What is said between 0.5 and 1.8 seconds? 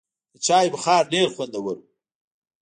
بخار ډېر خوندور و.